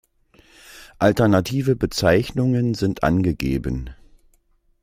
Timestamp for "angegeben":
3.03-3.91